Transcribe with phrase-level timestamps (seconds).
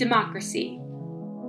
[0.00, 0.80] Democracy,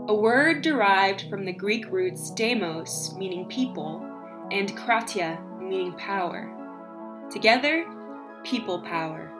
[0.10, 4.06] a word derived from the Greek roots demos, meaning people,
[4.52, 6.52] and kratia, meaning power.
[7.32, 7.86] Together,
[8.44, 9.32] people power.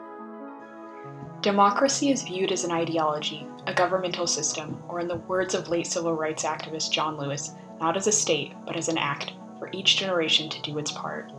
[1.42, 5.86] Democracy is viewed as an ideology, a governmental system, or in the words of late
[5.86, 7.50] civil rights activist John Lewis,
[7.82, 11.30] not as a state, but as an act for each generation to do its part.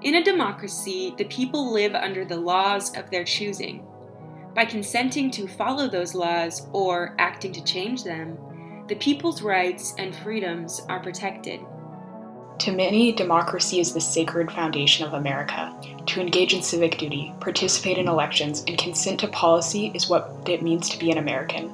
[0.00, 3.86] In a democracy, the people live under the laws of their choosing.
[4.58, 8.36] By consenting to follow those laws or acting to change them,
[8.88, 11.60] the people's rights and freedoms are protected.
[12.58, 15.72] To many, democracy is the sacred foundation of America.
[16.06, 20.60] To engage in civic duty, participate in elections, and consent to policy is what it
[20.60, 21.72] means to be an American.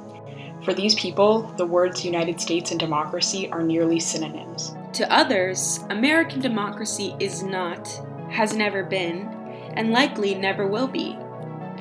[0.62, 4.74] For these people, the words United States and democracy are nearly synonyms.
[4.92, 7.88] To others, American democracy is not,
[8.28, 9.26] has never been,
[9.72, 11.16] and likely never will be.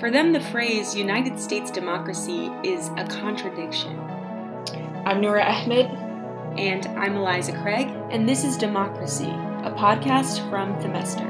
[0.04, 3.98] For them, the phrase United States democracy is a contradiction.
[5.06, 5.86] I'm Noura Ahmed.
[6.60, 11.24] And I'm Eliza Craig, and this is Democracy, a podcast from Themester.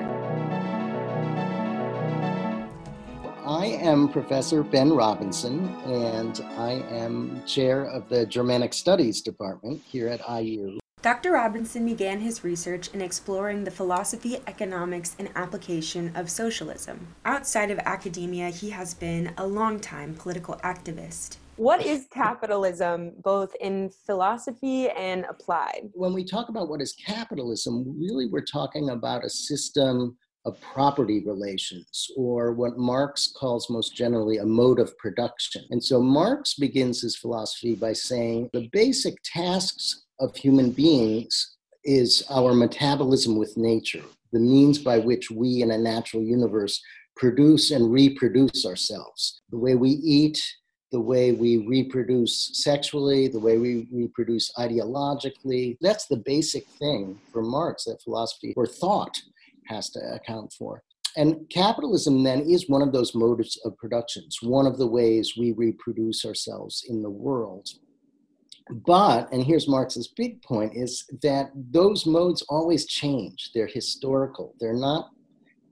[3.46, 10.08] I am Professor Ben Robinson, and I am chair of the Germanic Studies Department here
[10.08, 10.80] at IU.
[11.04, 11.34] Dr.
[11.34, 17.08] Robinson began his research in exploring the philosophy, economics, and application of socialism.
[17.26, 21.40] Outside of academia, he has been a longtime political activist.
[21.58, 25.90] What is capitalism, both in philosophy and applied?
[25.92, 31.24] When we talk about what is capitalism, really we're talking about a system of property
[31.26, 35.64] relations, or what Marx calls most generally a mode of production.
[35.70, 42.24] And so Marx begins his philosophy by saying the basic tasks of human beings is
[42.30, 46.82] our metabolism with nature, the means by which we in a natural universe
[47.16, 49.42] produce and reproduce ourselves.
[49.52, 50.42] The way we eat,
[50.92, 55.78] the way we reproduce sexually, the way we reproduce ideologically.
[55.82, 59.22] That's the basic thing for Marx that philosophy or thought
[59.68, 60.84] has to account for.
[61.16, 65.52] And capitalism then is one of those modes of productions, one of the ways we
[65.52, 67.68] reproduce ourselves in the world.
[68.70, 73.52] But, and here's Marx's big point, is that those modes always change.
[73.54, 74.56] They're historical.
[74.60, 75.10] They're not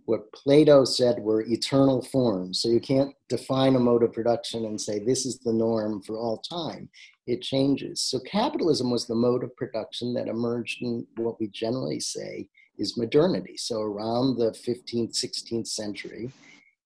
[0.06, 2.62] what Plato said were eternal forms.
[2.62, 6.18] So you can't define a mode of production and say this is the norm for
[6.18, 6.90] all time.
[7.28, 8.02] It changes.
[8.02, 12.98] So capitalism was the mode of production that emerged in what we generally say is
[12.98, 13.56] modernity.
[13.58, 16.32] So around the 15th, 16th century.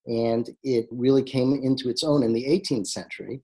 [0.05, 3.41] And it really came into its own in the 18th century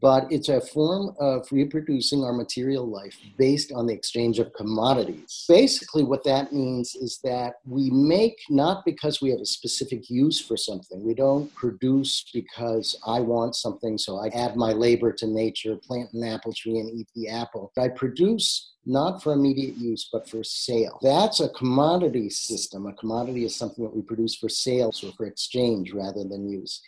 [0.00, 5.44] but it's a form of reproducing our material life based on the exchange of commodities.
[5.48, 10.40] Basically, what that means is that we make not because we have a specific use
[10.40, 11.04] for something.
[11.04, 16.12] We don't produce because I want something, so I add my labor to nature, plant
[16.12, 17.72] an apple tree, and eat the apple.
[17.78, 20.98] I produce not for immediate use, but for sale.
[21.02, 22.86] That's a commodity system.
[22.86, 26.80] A commodity is something that we produce for sale, or for exchange rather than use.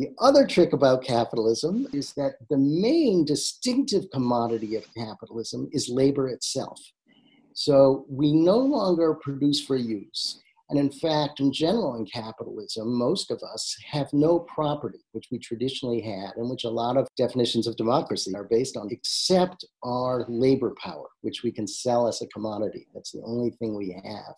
[0.00, 6.30] The other trick about capitalism is that the main distinctive commodity of capitalism is labor
[6.30, 6.80] itself.
[7.52, 10.40] So we no longer produce for use.
[10.70, 15.38] And in fact, in general, in capitalism, most of us have no property, which we
[15.38, 20.24] traditionally had, and which a lot of definitions of democracy are based on, except our
[20.30, 22.86] labor power, which we can sell as a commodity.
[22.94, 24.34] That's the only thing we have.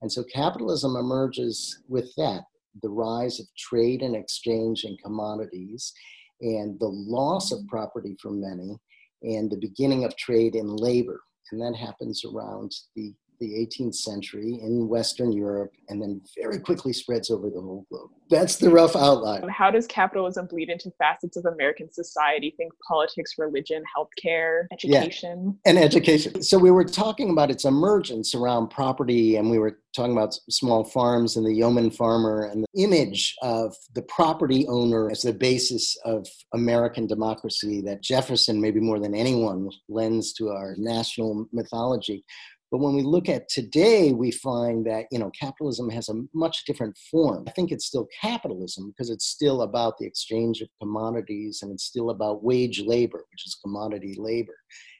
[0.00, 2.44] And so capitalism emerges with that
[2.80, 5.92] the rise of trade and exchange in commodities
[6.40, 8.78] and the loss of property for many
[9.22, 11.20] and the beginning of trade in labor.
[11.50, 16.92] And that happens around the the 18th century in Western Europe and then very quickly
[16.92, 18.10] spreads over the whole globe.
[18.30, 19.46] That's the rough outline.
[19.48, 22.54] How does capitalism bleed into facets of American society?
[22.56, 25.58] Think politics, religion, healthcare, education.
[25.66, 25.70] Yeah.
[25.70, 26.42] And education.
[26.42, 30.84] So we were talking about its emergence around property and we were talking about small
[30.84, 35.94] farms and the yeoman farmer and the image of the property owner as the basis
[36.06, 42.24] of American democracy that Jefferson, maybe more than anyone, lends to our national mythology.
[42.72, 46.64] But when we look at today, we find that you know capitalism has a much
[46.64, 47.44] different form.
[47.46, 51.84] I think it's still capitalism because it's still about the exchange of commodities and it's
[51.84, 54.56] still about wage labor, which is commodity labor.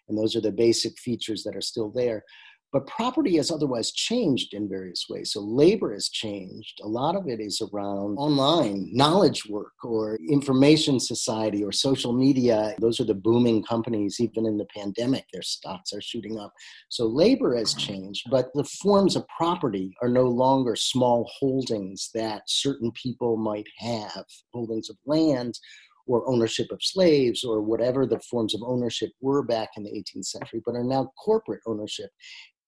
[0.08, 2.22] And those are the basic features that are still there.
[2.72, 5.32] But property has otherwise changed in various ways.
[5.32, 6.80] So labor has changed.
[6.82, 12.74] A lot of it is around online knowledge work or information society or social media.
[12.80, 16.52] Those are the booming companies, even in the pandemic, their stocks are shooting up.
[16.88, 22.42] So labor has changed, but the forms of property are no longer small holdings that
[22.46, 25.58] certain people might have, holdings of land
[26.06, 30.24] or ownership of slaves or whatever the forms of ownership were back in the 18th
[30.24, 32.10] century, but are now corporate ownership.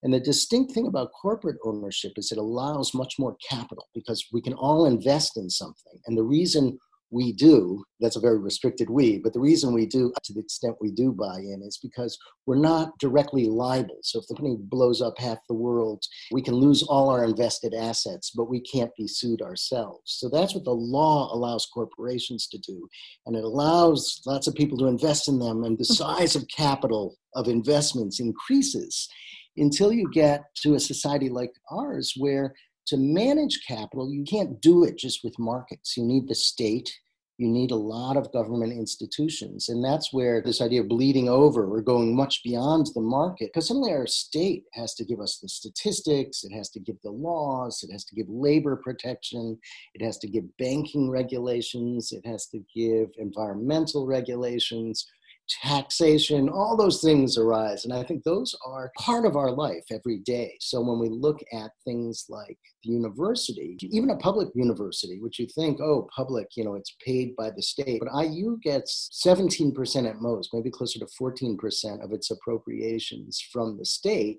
[0.05, 4.43] And the distinct thing about corporate ownership is it allows much more capital because we
[4.43, 5.99] can all invest in something.
[6.06, 6.79] And the reason
[7.11, 10.77] we do, that's a very restricted we, but the reason we do, to the extent
[10.81, 13.99] we do buy in, is because we're not directly liable.
[14.03, 16.03] So if the company blows up half the world,
[16.33, 20.03] we can lose all our invested assets, but we can't be sued ourselves.
[20.05, 22.89] So that's what the law allows corporations to do.
[23.25, 27.17] And it allows lots of people to invest in them, and the size of capital
[27.35, 29.09] of investments increases
[29.56, 32.55] until you get to a society like ours where
[32.87, 35.97] to manage capital, you can't do it just with markets.
[35.97, 36.93] You need the state,
[37.39, 39.69] you need a lot of government institutions.
[39.69, 43.69] And that's where this idea of bleeding over, we're going much beyond the market, because
[43.69, 47.83] suddenly our state has to give us the statistics, it has to give the laws,
[47.83, 49.59] it has to give labor protection,
[49.95, 55.07] it has to give banking regulations, it has to give environmental regulations
[55.49, 57.85] taxation, all those things arise.
[57.85, 60.56] And I think those are part of our life every day.
[60.61, 65.46] So when we look at things like the university, even a public university, which you
[65.55, 70.20] think, oh, public, you know, it's paid by the state, but IU gets 17% at
[70.20, 74.38] most, maybe closer to 14% of its appropriations from the state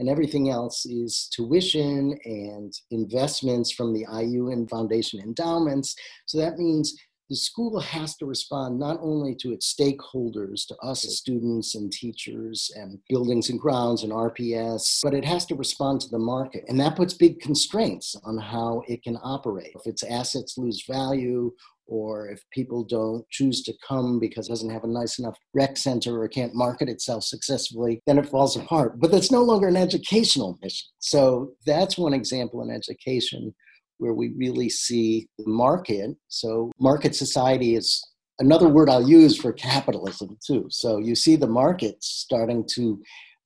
[0.00, 5.94] and everything else is tuition and investments from the IU and foundation endowments.
[6.26, 6.96] So that means
[7.30, 11.90] the school has to respond not only to its stakeholders, to us as students and
[11.90, 16.64] teachers and buildings and grounds and RPS, but it has to respond to the market.
[16.68, 19.72] And that puts big constraints on how it can operate.
[19.74, 21.52] If its assets lose value,
[21.86, 25.76] or if people don't choose to come because it doesn't have a nice enough rec
[25.76, 28.98] center or can't market itself successfully, then it falls apart.
[29.00, 30.88] But that's no longer an educational mission.
[30.98, 33.54] So that's one example in education
[33.98, 36.10] where we really see the market.
[36.28, 38.02] So, market society is
[38.38, 40.66] another word I'll use for capitalism, too.
[40.70, 43.00] So, you see the market starting to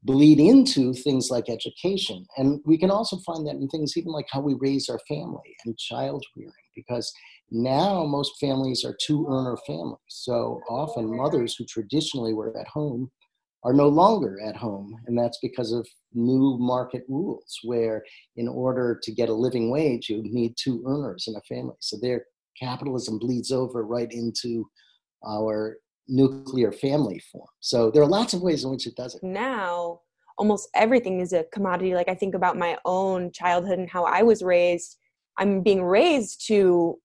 [0.05, 2.25] bleed into things like education.
[2.37, 5.57] And we can also find that in things even like how we raise our family
[5.65, 7.13] and child rearing, because
[7.51, 9.99] now most families are two earner families.
[10.09, 13.11] So often mothers who traditionally were at home
[13.65, 14.95] are no longer at home.
[15.07, 18.05] And that's because of new market rules, where
[18.37, 21.75] in order to get a living wage, you need two earners in a family.
[21.81, 22.25] So their
[22.59, 24.69] capitalism bleeds over right into
[25.27, 25.79] our
[26.09, 27.49] nuclear family form.
[27.61, 29.23] So there are lots of ways in which it does it.
[29.23, 30.01] Now,
[30.39, 31.95] almost everything is a commodity.
[31.95, 34.97] Like I think about my own childhood and how I was raised.
[35.37, 36.99] I'm being raised to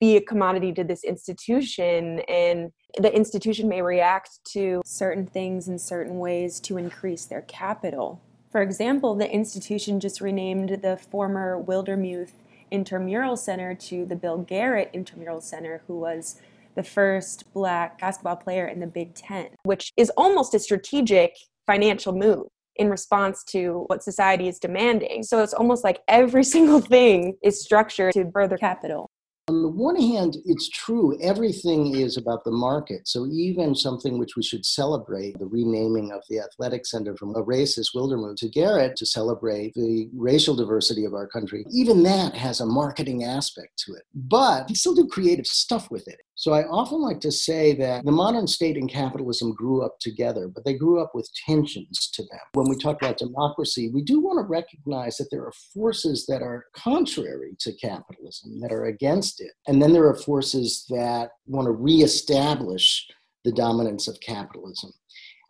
[0.00, 5.78] be a commodity to this institution and the institution may react to certain things in
[5.78, 8.20] certain ways to increase their capital.
[8.50, 12.32] For example, the institution just renamed the former Wildermuth
[12.70, 16.40] Intramural Center to the Bill Garrett Intramural Center, who was
[16.74, 21.34] the first black basketball player in the Big Ten, which is almost a strategic
[21.66, 22.46] financial move
[22.76, 25.22] in response to what society is demanding.
[25.24, 29.10] So it's almost like every single thing is structured to further capital.
[29.48, 33.08] On the one hand, it's true, everything is about the market.
[33.08, 37.42] So even something which we should celebrate, the renaming of the athletic center from a
[37.42, 42.60] racist Wildermuth to Garrett to celebrate the racial diversity of our country, even that has
[42.60, 44.02] a marketing aspect to it.
[44.14, 46.20] But we still do creative stuff with it.
[46.38, 50.46] So I often like to say that the modern state and capitalism grew up together,
[50.46, 52.38] but they grew up with tensions to them.
[52.52, 56.40] When we talk about democracy, we do want to recognize that there are forces that
[56.40, 59.50] are contrary to capitalism, that are against it.
[59.66, 63.08] And then there are forces that want to reestablish
[63.42, 64.92] the dominance of capitalism.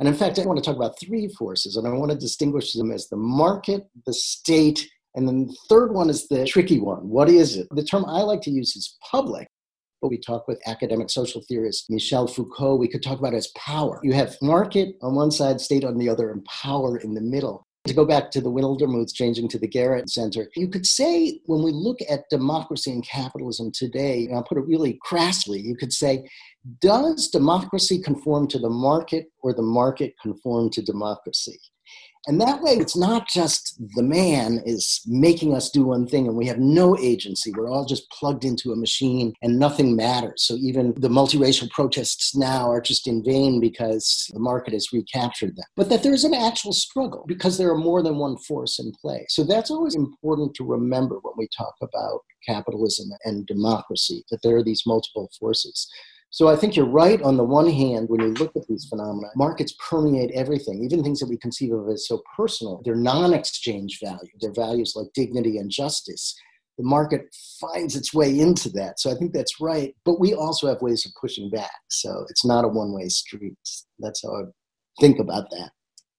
[0.01, 2.73] And in fact, I want to talk about three forces, and I want to distinguish
[2.73, 7.07] them as the market, the state, and then the third one is the tricky one.
[7.11, 7.67] What is it?
[7.73, 9.49] The term I like to use is public.
[10.01, 12.77] But we talk with academic social theorist Michel Foucault.
[12.77, 14.01] We could talk about as power.
[14.03, 17.67] You have market on one side, state on the other, and power in the middle.
[17.87, 21.63] To go back to the Wildermuths changing to the Garrett Center, you could say when
[21.63, 25.93] we look at democracy and capitalism today, and I'll put it really crassly, you could
[25.93, 26.29] say,
[26.81, 31.59] does democracy conform to the market or the market conform to democracy?
[32.29, 36.37] And that way, it's not just the man is making us do one thing and
[36.37, 37.51] we have no agency.
[37.57, 40.43] We're all just plugged into a machine and nothing matters.
[40.43, 45.57] So even the multiracial protests now are just in vain because the market has recaptured
[45.57, 45.65] them.
[45.75, 49.25] But that there's an actual struggle because there are more than one force in play.
[49.31, 54.57] So that's always important to remember when we talk about capitalism and democracy, that there
[54.57, 55.89] are these multiple forces.
[56.31, 59.29] So I think you're right on the one hand when you look at these phenomena.
[59.35, 62.83] Markets permeate everything, even things that we conceive of as so personal.
[62.85, 66.35] They're non exchange value, they're values like dignity and justice.
[66.79, 67.23] the market
[67.61, 69.01] finds its way into that.
[69.01, 69.95] So I think that's right.
[70.05, 71.71] But we also have ways of pushing back.
[71.91, 73.59] So it's not a one way street.
[73.99, 74.43] That's how I
[75.01, 75.71] think about that.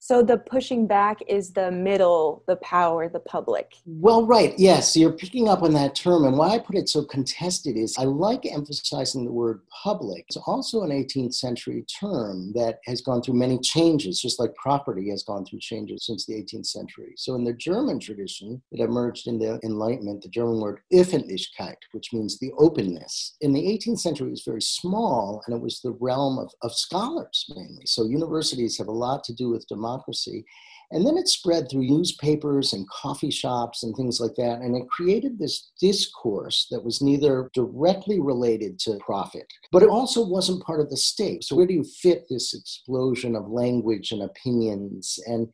[0.10, 3.76] So the pushing back is the middle, the power, the public.
[3.86, 4.58] Well, right.
[4.58, 4.98] Yes.
[4.98, 6.26] You're picking up on that term.
[6.26, 10.26] And why I put it so contested is I like emphasizing the word public.
[10.28, 15.12] It's also an 18th century term that has gone through many changes, just like property
[15.12, 17.14] has gone through changes since the 18th century.
[17.16, 22.14] So in the German tradition, it emerged in the Enlightenment, the German word Öffentlichkeit, which
[22.14, 23.36] means the openness.
[23.42, 26.74] In the 18th century, it was very small and it was the realm of, of
[26.74, 27.84] scholars mainly.
[27.86, 30.46] So universities have a lot to do with democracy democracy.
[30.92, 34.62] And then it spread through newspapers and coffee shops and things like that.
[34.62, 40.26] And it created this discourse that was neither directly related to profit, but it also
[40.26, 41.44] wasn't part of the state.
[41.44, 45.20] So, where do you fit this explosion of language and opinions?
[45.28, 45.48] And,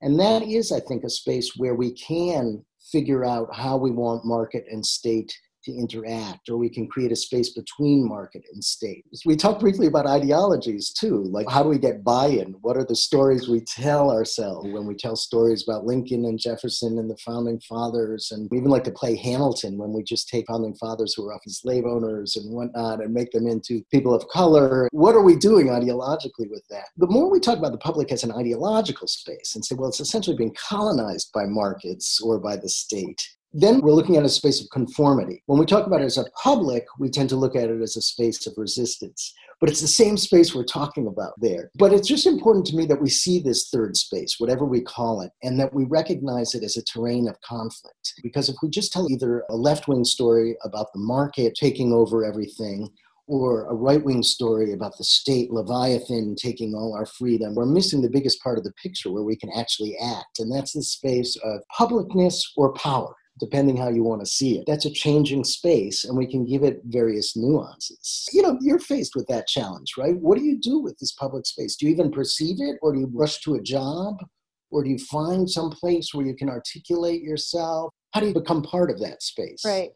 [0.00, 4.24] and that is, I think, a space where we can figure out how we want
[4.24, 9.04] market and state to interact, or we can create a space between market and state.
[9.24, 12.54] We talked briefly about ideologies too, like how do we get buy in?
[12.60, 16.98] What are the stories we tell ourselves when we tell stories about Lincoln and Jefferson
[16.98, 18.28] and the founding fathers?
[18.30, 21.34] And we even like to play Hamilton when we just take founding fathers who were
[21.34, 24.88] often slave owners and whatnot and make them into people of color.
[24.92, 26.86] What are we doing ideologically with that?
[26.96, 30.00] The more we talk about the public as an ideological space and say, well, it's
[30.00, 34.60] essentially being colonized by markets or by the state, then we're looking at a space
[34.60, 35.42] of conformity.
[35.46, 37.96] When we talk about it as a public, we tend to look at it as
[37.96, 39.32] a space of resistance.
[39.60, 41.70] But it's the same space we're talking about there.
[41.76, 45.22] But it's just important to me that we see this third space, whatever we call
[45.22, 48.12] it, and that we recognize it as a terrain of conflict.
[48.22, 52.24] Because if we just tell either a left wing story about the market taking over
[52.24, 52.90] everything,
[53.28, 58.00] or a right wing story about the state Leviathan taking all our freedom, we're missing
[58.00, 60.38] the biggest part of the picture where we can actually act.
[60.38, 64.64] And that's the space of publicness or power depending how you want to see it.
[64.66, 68.28] That's a changing space, and we can give it various nuances.
[68.32, 70.16] You know, you're faced with that challenge, right?
[70.16, 71.76] What do you do with this public space?
[71.76, 74.16] Do you even perceive it, or do you rush to a job?
[74.70, 77.90] Or do you find some place where you can articulate yourself?
[78.12, 79.62] How do you become part of that space?
[79.64, 79.92] Right.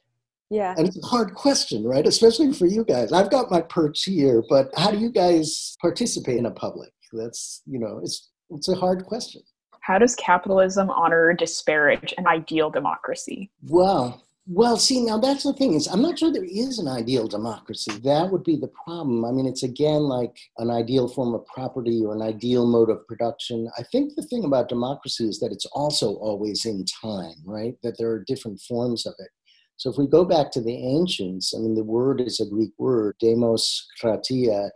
[0.50, 0.74] Yeah.
[0.76, 2.06] And it's a hard question, right?
[2.06, 3.12] Especially for you guys.
[3.12, 6.90] I've got my perch here, but how do you guys participate in a public?
[7.12, 9.42] That's, you know, it's it's a hard question.
[9.82, 13.50] How does capitalism honor or disparage an ideal democracy?
[13.62, 17.28] Well, well, see, now that's the thing is, I'm not sure there is an ideal
[17.28, 17.92] democracy.
[18.02, 19.24] That would be the problem.
[19.24, 23.06] I mean, it's again like an ideal form of property or an ideal mode of
[23.06, 23.68] production.
[23.78, 27.74] I think the thing about democracy is that it's also always in time, right?
[27.84, 29.30] That there are different forms of it.
[29.76, 32.72] So if we go back to the ancients, I mean, the word is a Greek
[32.78, 34.70] word, demos kratia,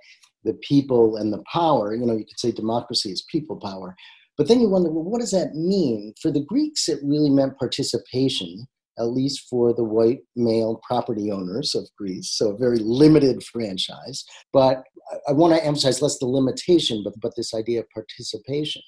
[0.44, 1.94] the people and the power.
[1.94, 3.96] You know, you could say democracy is people power.
[4.36, 6.12] But then you wonder, well, what does that mean?
[6.20, 8.66] For the Greeks, it really meant participation,
[8.98, 14.24] at least for the white male property owners of Greece, so a very limited franchise.
[14.52, 14.84] But
[15.28, 18.82] I, want to emphasize less the limitation, but, but this idea of participation.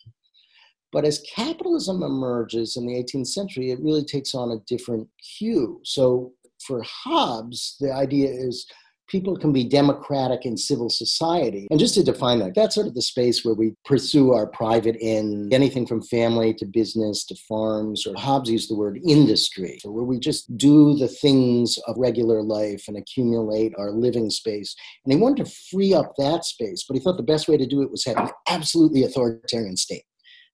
[0.92, 5.80] But as capitalism emerges in the 18th century, it really takes on a different hue.
[5.84, 6.32] So
[6.66, 8.66] for Hobbes, the idea is
[9.08, 11.66] people can be democratic in civil society.
[11.70, 14.96] And just to define that, that's sort of the space where we pursue our private
[15.00, 20.04] end, anything from family to business to farms, or Hobbes used the word industry, where
[20.04, 24.76] we just do the things of regular life and accumulate our living space.
[25.04, 27.66] And he wanted to free up that space, but he thought the best way to
[27.66, 30.04] do it was have an absolutely authoritarian state.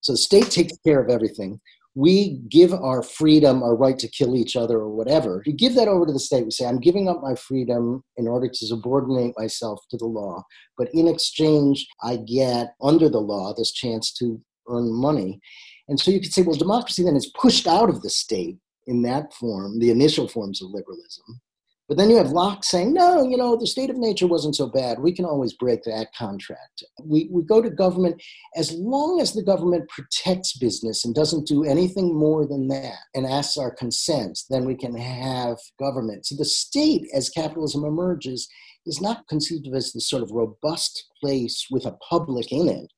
[0.01, 1.61] So the state takes care of everything
[1.95, 5.89] we give our freedom, our right to kill each other or whatever, we give that
[5.89, 6.45] over to the state.
[6.45, 10.43] We say, I'm giving up my freedom in order to subordinate myself to the law.
[10.77, 15.41] But in exchange, I get under the law this chance to earn money.
[15.89, 19.03] And so you could say, well, democracy then is pushed out of the state in
[19.03, 21.41] that form, the initial forms of liberalism.
[21.87, 24.67] But then you have Locke saying, no, you know, the state of nature wasn't so
[24.67, 25.01] bad.
[25.01, 26.83] We can always break that contract.
[27.03, 28.23] We, we go to government
[28.57, 33.27] as long as the government protects business and doesn't do anything more than that and
[33.27, 36.25] asks our consent, then we can have government.
[36.25, 38.49] So the state, as capitalism emerges,
[38.87, 42.91] is not conceived of as this sort of robust place with a public in it,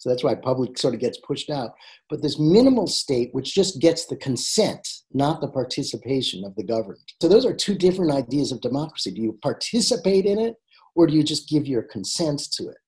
[0.00, 1.72] so that's why public sort of gets pushed out.
[2.08, 7.04] But this minimal state, which just gets the consent, not the participation of the governed.
[7.20, 9.10] So those are two different ideas of democracy.
[9.10, 10.54] Do you participate in it,
[10.94, 12.78] or do you just give your consent to it?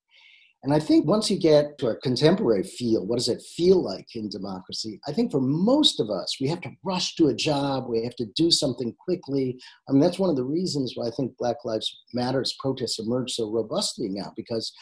[0.62, 4.06] And I think once you get to our contemporary feel, what does it feel like
[4.14, 4.98] in democracy?
[5.06, 8.16] I think for most of us, we have to rush to a job, we have
[8.16, 9.60] to do something quickly.
[9.86, 13.32] I mean, that's one of the reasons why I think Black Lives Matters protests emerge
[13.32, 14.72] so robustly now, because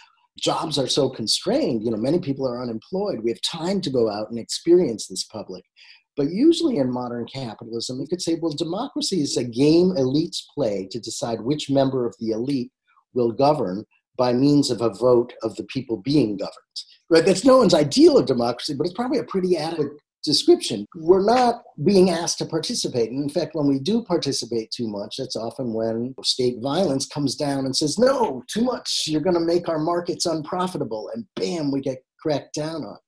[0.40, 4.10] jobs are so constrained you know many people are unemployed we have time to go
[4.10, 5.64] out and experience this public
[6.16, 10.86] But usually in modern capitalism, you could say, well, democracy is a game elites play
[10.90, 12.72] to decide which member of the elite
[13.14, 13.84] will govern
[14.18, 16.76] by means of a vote of the people being governed.
[17.08, 17.24] Right?
[17.24, 19.92] That's no one's ideal of democracy, but it's probably a pretty adequate
[20.24, 20.86] description.
[20.96, 23.10] We're not being asked to participate.
[23.10, 27.34] And in fact, when we do participate too much, that's often when state violence comes
[27.34, 31.10] down and says, no, too much, you're going to make our markets unprofitable.
[31.14, 32.98] And bam, we get cracked down on.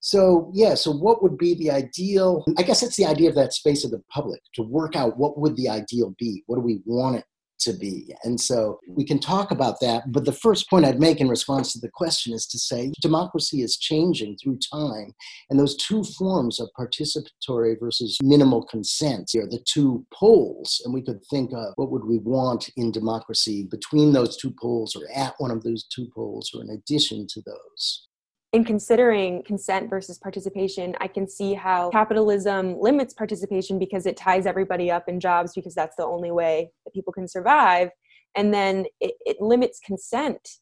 [0.00, 2.44] So, yeah, so what would be the ideal?
[2.56, 5.38] I guess it's the idea of that space of the public to work out what
[5.38, 6.44] would the ideal be?
[6.46, 7.24] What do we want it
[7.60, 8.14] to be.
[8.24, 10.10] And so we can talk about that.
[10.12, 13.62] But the first point I'd make in response to the question is to say democracy
[13.62, 15.14] is changing through time.
[15.50, 20.80] And those two forms of participatory versus minimal consent are the two poles.
[20.84, 24.96] And we could think of what would we want in democracy between those two poles
[24.96, 28.07] or at one of those two poles or in addition to those
[28.52, 34.46] in considering consent versus participation, I can see how capitalism limits participation because it ties
[34.46, 37.90] everybody up in jobs because that's the only way that people can survive.
[38.34, 40.56] And then it, it limits consent.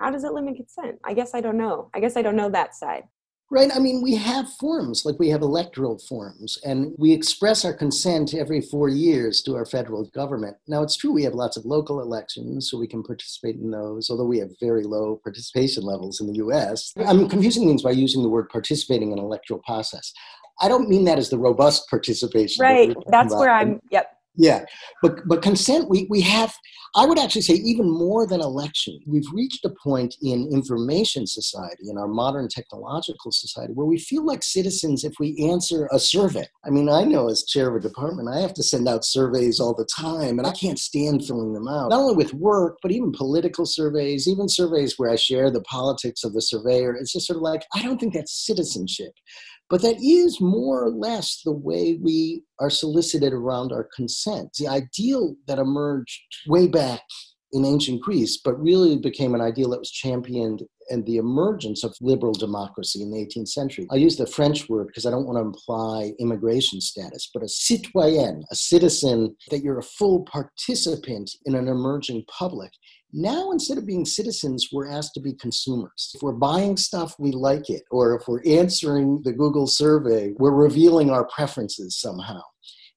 [0.00, 0.98] How does it limit consent?
[1.04, 1.90] I guess I don't know.
[1.94, 3.04] I guess I don't know that side.
[3.50, 3.70] Right.
[3.74, 8.34] I mean, we have forms, like we have electoral forms, and we express our consent
[8.34, 10.58] every four years to our federal government.
[10.66, 14.10] Now, it's true we have lots of local elections, so we can participate in those,
[14.10, 16.92] although we have very low participation levels in the US.
[16.98, 20.12] I'm confusing things by using the word participating in an electoral process.
[20.60, 22.62] I don't mean that as the robust participation.
[22.62, 22.88] Right.
[22.88, 23.40] That That's about.
[23.40, 24.17] where I'm, yep.
[24.38, 24.64] Yeah,
[25.02, 26.54] but but consent we we have.
[26.94, 31.90] I would actually say even more than election, we've reached a point in information society,
[31.90, 36.46] in our modern technological society, where we feel like citizens if we answer a survey.
[36.64, 39.60] I mean, I know as chair of a department, I have to send out surveys
[39.60, 41.90] all the time, and I can't stand filling them out.
[41.90, 46.22] Not only with work, but even political surveys, even surveys where I share the politics
[46.24, 46.94] of the surveyor.
[46.94, 49.12] It's just sort of like I don't think that's citizenship.
[49.70, 54.54] But that is more or less the way we are solicited around our consent.
[54.58, 57.02] The ideal that emerged way back
[57.52, 61.94] in ancient Greece, but really became an ideal that was championed and the emergence of
[62.00, 63.86] liberal democracy in the 18th century.
[63.90, 67.48] I use the French word because I don't want to imply immigration status, but a
[67.48, 72.70] citoyen, a citizen, that you're a full participant in an emerging public.
[73.12, 76.12] Now, instead of being citizens, we're asked to be consumers.
[76.14, 77.82] If we're buying stuff, we like it.
[77.90, 82.42] Or if we're answering the Google survey, we're revealing our preferences somehow.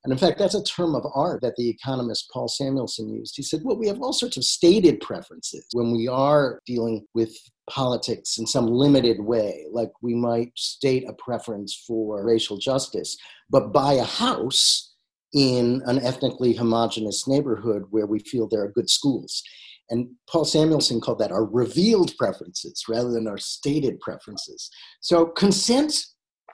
[0.04, 3.36] And in fact, that's a term of art that the economist Paul Samuelson used.
[3.38, 7.32] He said, well, we have all sorts of stated preferences when we are dealing with
[7.69, 13.15] politics in some limited way, like we might state a preference for racial justice,
[13.50, 14.95] but buy a house
[15.34, 19.43] in an ethnically homogenous neighborhood where we feel there are good schools.
[19.89, 24.70] And Paul Samuelson called that our revealed preferences rather than our stated preferences.
[25.02, 25.94] So consent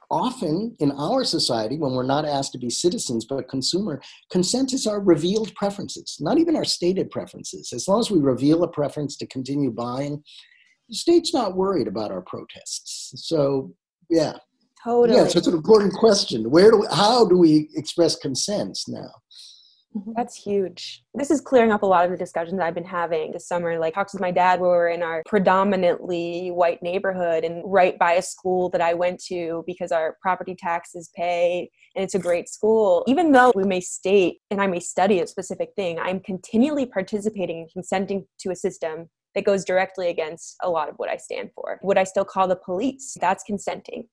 [0.10, 4.88] often in our society, when we're not asked to be citizens but consumer, consent is
[4.88, 7.74] our revealed preferences, not even our stated preferences.
[7.74, 10.24] As long as we reveal a preference to continue buying,
[10.90, 13.12] the state's not worried about our protests.
[13.28, 13.74] So,
[14.10, 14.38] yeah.
[14.84, 15.18] Totally.
[15.18, 16.50] Yeah, so it's an important question.
[16.50, 19.10] Where do we, how do we express consent now?
[19.95, 20.12] Mm-hmm.
[20.15, 21.04] That's huge.
[21.13, 23.80] This is clearing up a lot of the discussions I've been having this summer.
[23.80, 28.13] Like, talks with my dad where we're in our predominantly white neighborhood and right by
[28.13, 32.50] a school that I went to because our property taxes pay and it's a great
[32.50, 33.04] school.
[33.08, 37.62] Even though we may state and I may study a specific thing, I'm continually participating
[37.62, 41.52] and consenting to a system that goes directly against a lot of what I stand
[41.56, 41.80] for.
[41.84, 43.15] Would I still call the police?
[43.19, 44.08] That's consenting.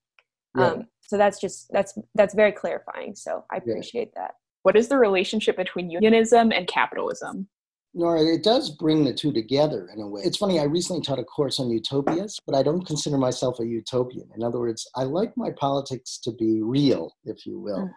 [0.57, 0.67] Yeah.
[0.67, 3.15] Um, so that's just that's that's very clarifying.
[3.15, 4.23] So I appreciate yeah.
[4.23, 4.31] that.
[4.65, 7.47] What is the relationship between unionism and capitalism?
[7.93, 10.23] Nora, it does bring the two together in a way.
[10.25, 13.63] It's funny, I recently taught a course on utopias, but I don't consider myself a
[13.63, 14.27] utopian.
[14.35, 17.91] In other words, I like my politics to be real, if you will.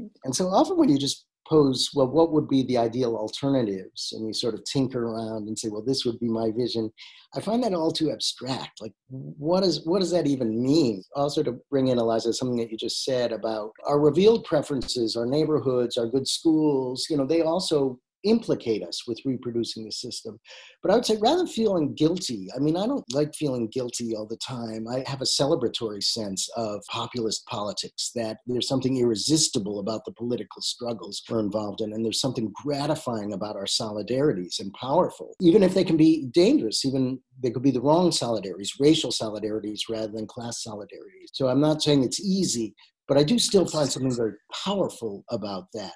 [0.00, 0.08] Mm.
[0.24, 4.12] And so often when you just pose, well, what would be the ideal alternatives?
[4.12, 6.90] And you sort of tinker around and say, well, this would be my vision.
[7.34, 8.80] I find that all too abstract.
[8.80, 11.02] Like, what is what does that even mean?
[11.16, 15.26] Also, to bring in Eliza, something that you just said about our revealed preferences, our
[15.26, 17.06] neighborhoods, our good schools.
[17.10, 20.38] You know, they also implicate us with reproducing the system.
[20.82, 24.26] But I would say rather feeling guilty, I mean, I don't like feeling guilty all
[24.26, 24.86] the time.
[24.88, 30.62] I have a celebratory sense of populist politics, that there's something irresistible about the political
[30.62, 35.74] struggles we're involved in, and there's something gratifying about our solidarities and powerful, even if
[35.74, 40.26] they can be dangerous, even they could be the wrong solidarities, racial solidarities rather than
[40.26, 41.30] class solidarities.
[41.32, 42.74] So I'm not saying it's easy,
[43.06, 44.32] but I do still find something very
[44.64, 45.92] powerful about that.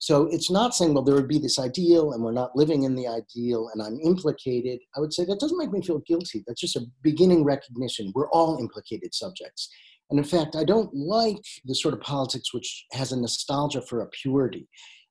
[0.00, 2.94] So it's not saying, well, there would be this ideal and we're not living in
[2.94, 4.80] the ideal and I'm implicated.
[4.96, 6.42] I would say that doesn't make me feel guilty.
[6.46, 8.10] That's just a beginning recognition.
[8.14, 9.68] We're all implicated subjects.
[10.08, 14.00] And in fact, I don't like the sort of politics which has a nostalgia for
[14.00, 14.66] a purity.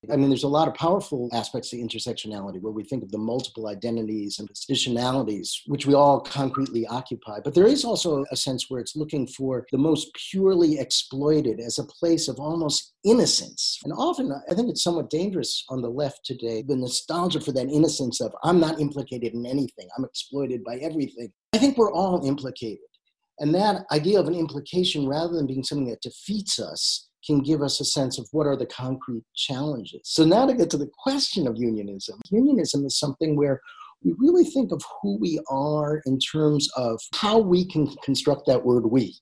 [0.10, 3.18] I mean, there's a lot of powerful aspects to intersectionality where we think of the
[3.18, 7.40] multiple identities and positionalities, which we all concretely occupy.
[7.44, 11.80] But there is also a sense where it's looking for the most purely exploited as
[11.80, 13.78] a place of almost innocence.
[13.84, 17.68] And often, I think it's somewhat dangerous on the left today, the nostalgia for that
[17.68, 21.34] innocence of, I'm not implicated in anything, I'm exploited by everything.
[21.54, 22.80] I think we're all implicated.
[23.40, 27.62] And that idea of an implication, rather than being something that defeats us, can give
[27.62, 30.02] us a sense of what are the concrete challenges.
[30.04, 32.20] So now to get to the question of unionism.
[32.32, 33.62] Unionism is something where
[34.04, 38.64] we really think of who we are in terms of how we can construct that
[38.64, 39.16] word we.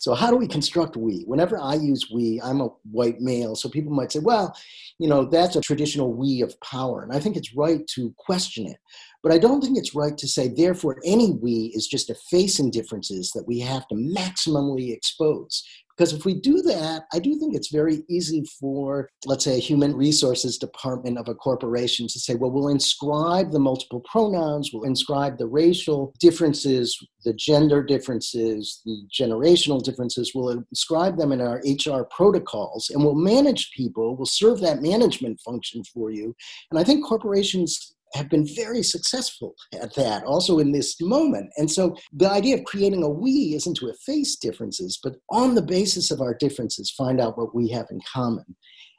[0.00, 1.24] So, how do we construct we?
[1.26, 3.56] Whenever I use we, I'm a white male.
[3.56, 4.56] So, people might say, well,
[5.00, 7.02] you know, that's a traditional we of power.
[7.02, 8.76] And I think it's right to question it.
[9.22, 12.60] But I don't think it's right to say, therefore, any we is just a face
[12.60, 15.62] in differences that we have to maximally expose.
[15.98, 19.60] Because if we do that, I do think it's very easy for, let's say, a
[19.60, 24.84] human resources department of a corporation to say, well, we'll inscribe the multiple pronouns, we'll
[24.84, 31.60] inscribe the racial differences, the gender differences, the generational differences, we'll inscribe them in our
[31.66, 36.32] HR protocols, and we'll manage people, we'll serve that management function for you.
[36.70, 41.50] And I think corporations have been very successful at that also in this moment.
[41.56, 45.62] And so the idea of creating a we isn't to efface differences, but on the
[45.62, 48.56] basis of our differences, find out what we have in common.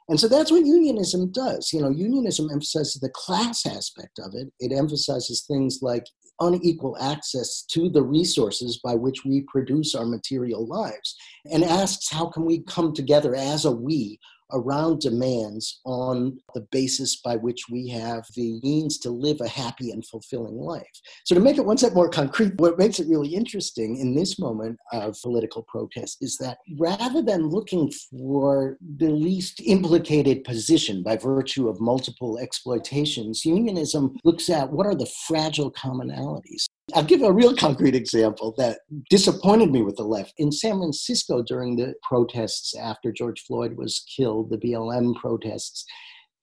[0.08, 1.72] And so that's what unionism does.
[1.72, 4.52] You know, unionism emphasizes the class aspect of it.
[4.58, 6.04] It emphasizes things like
[6.40, 11.14] unequal access to the resources by which we produce our material lives
[11.52, 14.18] and asks how can we come together as a we
[14.52, 19.90] around demands on the basis by which we have the means to live a happy
[19.90, 21.00] and fulfilling life.
[21.24, 24.38] So, to make it one step more concrete, what makes it really interesting in this
[24.38, 31.16] moment of political protest is that rather than looking for the least implicated position by
[31.16, 36.66] virtue of multiple exploitations, unionism looks at what are the fragile commonalities.
[36.94, 40.34] I'll give a real concrete example that disappointed me with the left.
[40.38, 45.84] In San Francisco during the protests after George Floyd was killed, the BLM protests,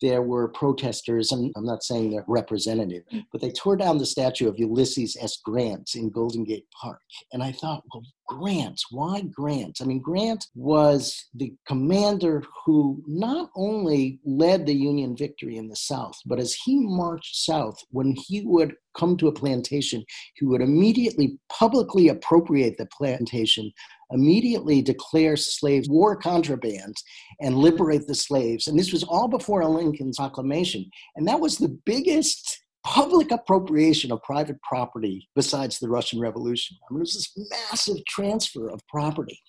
[0.01, 3.25] there were protesters, and I'm not saying they're representative, mm.
[3.31, 5.37] but they tore down the statue of Ulysses S.
[5.43, 7.01] Grant in Golden Gate Park.
[7.33, 9.79] And I thought, well, Grant, why Grant?
[9.81, 15.75] I mean, Grant was the commander who not only led the Union victory in the
[15.75, 20.03] South, but as he marched south, when he would come to a plantation,
[20.35, 23.71] he would immediately publicly appropriate the plantation
[24.11, 26.95] immediately declare slaves war contraband
[27.41, 28.67] and liberate the slaves.
[28.67, 30.89] And this was all before Lincoln's proclamation.
[31.15, 36.77] And that was the biggest public appropriation of private property besides the Russian Revolution.
[36.89, 39.41] I mean, it was this massive transfer of property.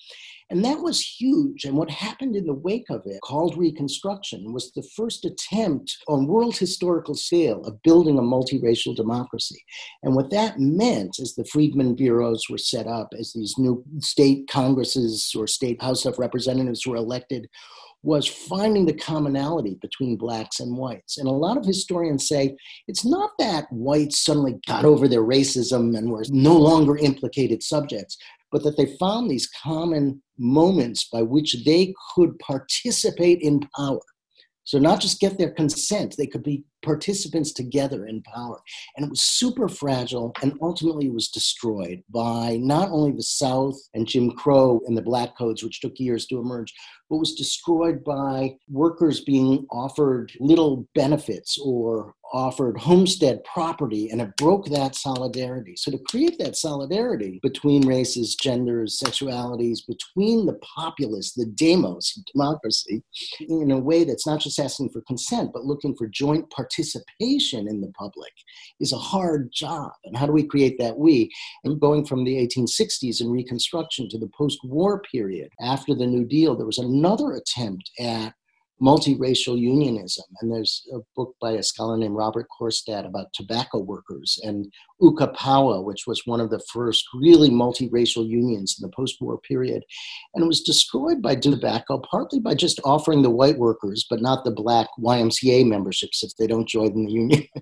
[0.51, 1.65] And that was huge.
[1.65, 6.27] And what happened in the wake of it, called Reconstruction, was the first attempt on
[6.27, 9.63] world historical scale of building a multiracial democracy.
[10.03, 14.49] And what that meant as the Freedmen Bureaus were set up, as these new state
[14.51, 17.47] congresses or state House of Representatives were elected,
[18.03, 21.19] was finding the commonality between blacks and whites.
[21.19, 22.57] And a lot of historians say
[22.87, 28.17] it's not that whites suddenly got over their racism and were no longer implicated subjects,
[28.53, 34.01] but that they found these common moments by which they could participate in power.
[34.65, 38.61] So, not just get their consent, they could be participants together in power.
[38.97, 44.07] And it was super fragile and ultimately was destroyed by not only the South and
[44.07, 46.73] Jim Crow and the Black Codes, which took years to emerge,
[47.11, 54.37] but was destroyed by workers being offered little benefits or offered homestead property and it
[54.37, 55.75] broke that solidarity.
[55.77, 63.03] So, to create that solidarity between races, genders, sexualities, between the populace, the demos democracy,
[63.41, 67.81] in a way that's not just asking for consent, but looking for joint participation in
[67.81, 68.33] the public,
[68.81, 69.93] is a hard job.
[70.05, 71.31] And how do we create that we?
[71.65, 76.25] And going from the 1860s and Reconstruction to the post war period, after the New
[76.25, 78.35] Deal, there was another attempt at
[78.83, 80.25] multiracial unionism.
[80.41, 84.71] And there's a book by a scholar named Robert Korstad about tobacco workers and
[85.03, 89.83] UCAPAWA, which was one of the first really multiracial unions in the post-war period.
[90.35, 94.45] And it was destroyed by tobacco, partly by just offering the white workers, but not
[94.45, 97.45] the black YMCA memberships if they don't join the union.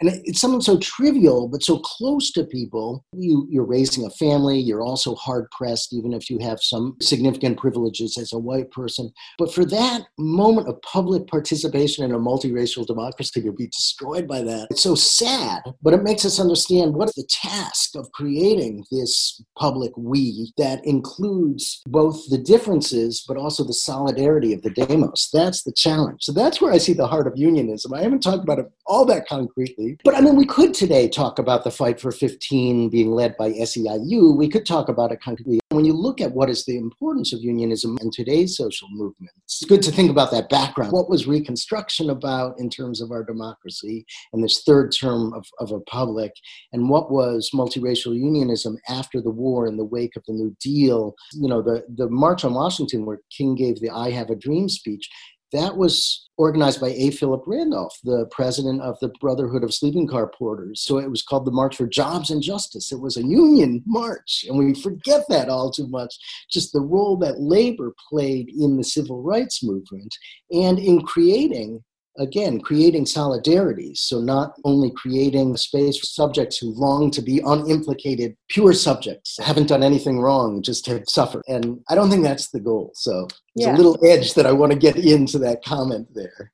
[0.00, 3.04] and it's something so trivial, but so close to people.
[3.12, 7.58] You, you're raising a family, you're also hard pressed, even if you have some significant
[7.58, 9.10] privileges as a white person.
[9.38, 14.28] But for that moment, moment of public participation in a multiracial democracy would be destroyed
[14.28, 14.68] by that.
[14.70, 19.92] It's so sad, but it makes us understand what the task of creating this public
[19.96, 25.28] we that includes both the differences but also the solidarity of the demos.
[25.32, 26.22] That's the challenge.
[26.22, 27.92] So that's where I see the heart of unionism.
[27.92, 31.38] I haven't talked about it all that concretely, but I mean, we could today talk
[31.38, 34.36] about the fight for 15 being led by SEIU.
[34.36, 35.60] We could talk about it concretely.
[35.74, 39.64] When you look at what is the importance of unionism in today's social movement, it's
[39.64, 40.92] good to think about that background.
[40.92, 45.72] What was Reconstruction about in terms of our democracy and this third term of, of
[45.72, 46.32] a public?
[46.72, 51.14] And what was multiracial unionism after the war in the wake of the New Deal?
[51.32, 54.68] You know, the, the March on Washington, where King gave the I Have a Dream
[54.68, 55.08] speech,
[55.54, 57.12] that was organized by A.
[57.12, 60.80] Philip Randolph, the president of the Brotherhood of Sleeping Car Porters.
[60.80, 62.90] So it was called the March for Jobs and Justice.
[62.90, 66.12] It was a union march, and we forget that all too much.
[66.50, 70.12] Just the role that labor played in the civil rights movement
[70.50, 71.84] and in creating
[72.18, 73.94] again, creating solidarity.
[73.94, 79.68] So, not only creating space for subjects who long to be unimplicated, pure subjects, haven't
[79.68, 81.42] done anything wrong, just have suffered.
[81.48, 82.92] And I don't think that's the goal.
[82.94, 83.74] So, there's yeah.
[83.74, 86.52] a little edge that I want to get into that comment there.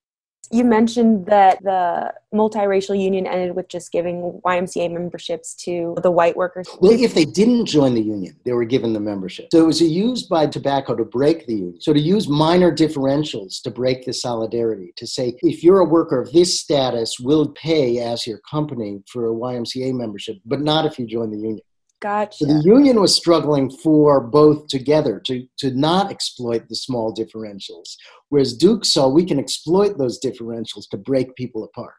[0.52, 6.36] You mentioned that the multiracial union ended with just giving YMCA memberships to the white
[6.36, 6.68] workers.
[6.80, 9.48] Well, if they didn't join the union, they were given the membership.
[9.52, 11.80] So it was used by tobacco to break the union.
[11.80, 16.20] So to use minor differentials to break the solidarity, to say, if you're a worker
[16.20, 20.98] of this status, we'll pay as your company for a YMCA membership, but not if
[20.98, 21.60] you join the union.
[22.00, 22.38] Gotcha.
[22.38, 27.94] So the union was struggling for both together to, to not exploit the small differentials,
[28.30, 31.94] whereas Duke saw we can exploit those differentials to break people apart.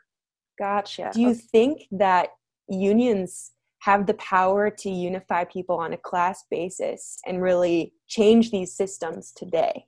[0.58, 1.12] Gotcha.
[1.14, 2.30] Do you think that
[2.68, 8.76] unions have the power to unify people on a class basis and really change these
[8.76, 9.86] systems today?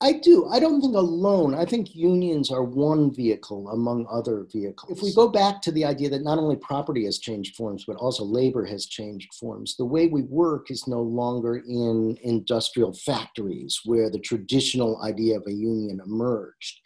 [0.00, 0.46] I do.
[0.46, 1.54] I don't think alone.
[1.54, 4.96] I think unions are one vehicle among other vehicles.
[4.96, 7.96] If we go back to the idea that not only property has changed forms, but
[7.96, 13.80] also labor has changed forms, the way we work is no longer in industrial factories
[13.86, 16.78] where the traditional idea of a union emerged.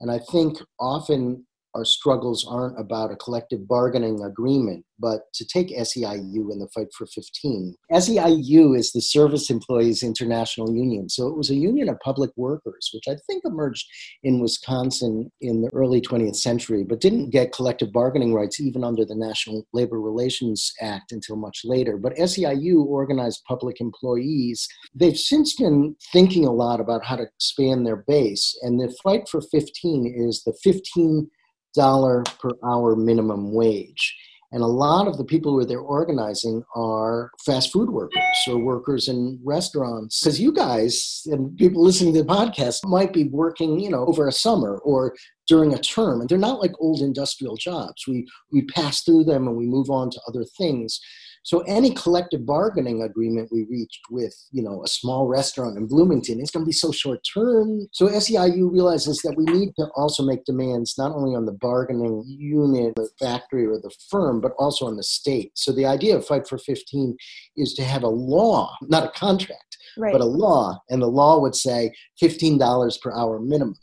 [0.00, 5.76] And I think often our struggles aren't about a collective bargaining agreement, but to take
[5.76, 7.74] SEIU in the fight for 15.
[7.92, 11.08] SEIU is the Service Employees International Union.
[11.08, 13.86] So it was a union of public workers, which I think emerged
[14.22, 19.04] in Wisconsin in the early 20th century, but didn't get collective bargaining rights even under
[19.04, 21.96] the National Labor Relations Act until much later.
[21.96, 24.68] But SEIU organized public employees.
[24.94, 29.28] They've since been thinking a lot about how to expand their base, and the fight
[29.28, 31.28] for 15 is the 15
[31.74, 34.16] dollar per hour minimum wage.
[34.54, 38.58] And a lot of the people who are there organizing are fast food workers or
[38.58, 40.20] workers in restaurants.
[40.20, 44.28] Because you guys and people listening to the podcast might be working, you know, over
[44.28, 45.16] a summer or
[45.48, 46.20] during a term.
[46.20, 48.06] And they're not like old industrial jobs.
[48.06, 51.00] We we pass through them and we move on to other things.
[51.44, 56.40] So any collective bargaining agreement we reached with, you know, a small restaurant in Bloomington
[56.40, 57.86] is going to be so short term.
[57.92, 62.24] So SEIU realizes that we need to also make demands not only on the bargaining
[62.26, 65.52] unit, the factory, or the firm, but also on the state.
[65.54, 67.14] So the idea of Fight for 15
[67.58, 70.12] is to have a law, not a contract, right.
[70.12, 73.76] but a law, and the law would say $15 per hour minimum.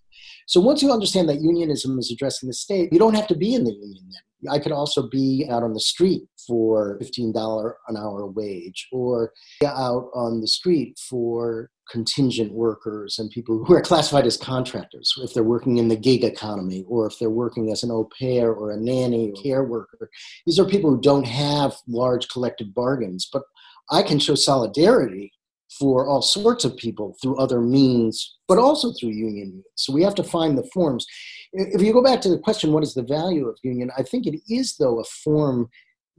[0.48, 3.54] So once you understand that unionism is addressing the state, you don't have to be
[3.54, 4.24] in the union then.
[4.50, 9.32] I could also be out on the street for $15 an hour wage or
[9.66, 15.34] out on the street for contingent workers and people who are classified as contractors if
[15.34, 18.72] they're working in the gig economy or if they're working as an au pair or
[18.72, 20.10] a nanny or care worker.
[20.46, 23.44] These are people who don't have large collective bargains, but
[23.92, 25.34] I can show solidarity
[25.80, 29.66] for all sorts of people through other means, but also through union means.
[29.76, 31.06] So we have to find the forms.
[31.54, 33.92] If you go back to the question, what is the value of union?
[33.98, 35.70] I think it is, though, a form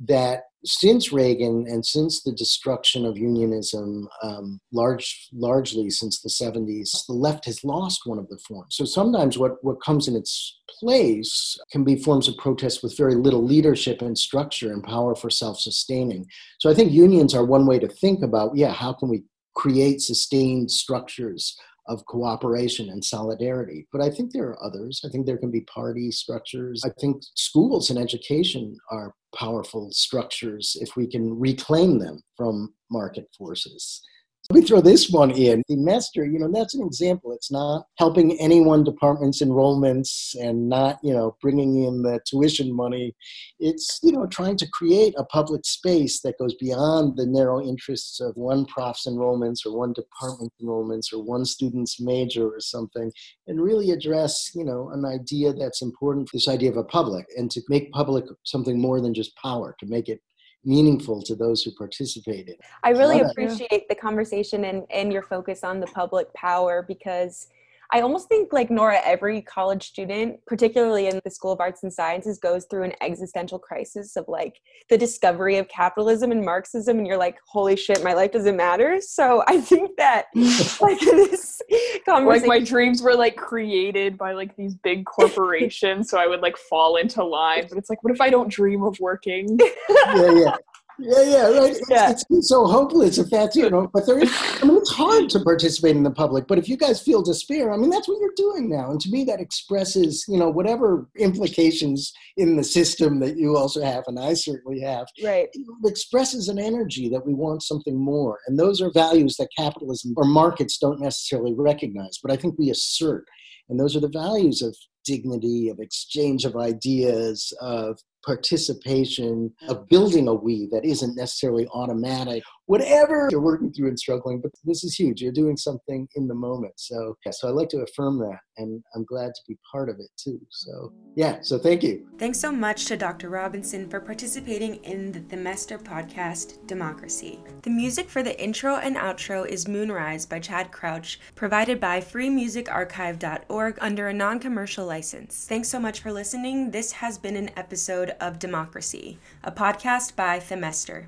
[0.04, 7.04] that since Reagan and since the destruction of unionism, um, large, largely since the 70s,
[7.06, 8.76] the left has lost one of the forms.
[8.76, 13.14] So sometimes what, what comes in its place can be forms of protest with very
[13.14, 16.26] little leadership and structure and power for self sustaining.
[16.60, 20.00] So I think unions are one way to think about yeah, how can we create
[20.00, 21.56] sustained structures
[21.88, 23.86] of cooperation and solidarity.
[23.92, 25.00] But I think there are others.
[25.04, 26.82] I think there can be party structures.
[26.84, 33.26] I think schools and education are powerful structures if we can reclaim them from market
[33.36, 34.00] forces.
[34.50, 35.62] Let me throw this one in.
[35.70, 37.32] Themester, you know, that's an example.
[37.32, 42.74] It's not helping any one department's enrollments and not, you know, bringing in the tuition
[42.74, 43.14] money.
[43.60, 48.20] It's, you know, trying to create a public space that goes beyond the narrow interests
[48.20, 53.12] of one prof's enrollments or one department enrollments or one student's major or something
[53.46, 57.48] and really address, you know, an idea that's important, this idea of a public and
[57.52, 60.20] to make public something more than just power, to make it
[60.64, 62.56] meaningful to those who participated.
[62.82, 67.48] I really appreciate the conversation and, and your focus on the public power because
[67.94, 71.92] I almost think like Nora, every college student, particularly in the School of Arts and
[71.92, 77.06] Sciences, goes through an existential crisis of like the discovery of capitalism and Marxism, and
[77.06, 78.98] you're like, holy shit, my life doesn't matter.
[79.00, 80.26] So I think that
[80.80, 81.60] like this
[82.06, 86.40] conversation, like my dreams were like created by like these big corporations, so I would
[86.40, 87.66] like fall into line.
[87.68, 89.58] But it's like, what if I don't dream of working?
[89.90, 90.56] yeah, yeah.
[91.04, 91.70] Yeah, yeah, right.
[91.72, 92.10] It's, yeah.
[92.10, 93.90] it's so hopeless if that's you know.
[93.92, 94.30] But there is,
[94.62, 96.46] I mean, it's hard to participate in the public.
[96.46, 98.90] But if you guys feel despair, I mean, that's what you're doing now.
[98.90, 103.82] And to me, that expresses you know whatever implications in the system that you also
[103.82, 105.06] have, and I certainly have.
[105.22, 105.48] Right.
[105.52, 110.14] It expresses an energy that we want something more, and those are values that capitalism
[110.16, 112.18] or markets don't necessarily recognize.
[112.22, 113.24] But I think we assert,
[113.68, 119.88] and those are the values of dignity, of exchange of ideas, of participation, of mm.
[119.88, 124.40] building a we that isn't necessarily automatic whatever you're working through and struggling.
[124.40, 125.20] But this is huge.
[125.20, 126.72] You're doing something in the moment.
[126.76, 129.96] So yeah, so I like to affirm that, and I'm glad to be part of
[129.98, 130.40] it too.
[130.50, 132.08] So yeah, so thank you.
[132.18, 133.28] Thanks so much to Dr.
[133.28, 137.40] Robinson for participating in the Themester podcast, Democracy.
[137.62, 143.78] The music for the intro and outro is Moonrise by Chad Crouch, provided by freemusicarchive.org
[143.80, 145.46] under a non-commercial license.
[145.46, 146.70] Thanks so much for listening.
[146.70, 151.00] This has been an episode of Democracy, a podcast by Themester.